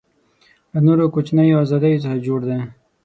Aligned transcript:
له 0.71 0.79
نورو 0.85 1.05
کوچنیو 1.13 1.59
آزادیو 1.63 2.03
څخه 2.03 2.17
جوړ 2.27 2.39
دی. 2.49 2.59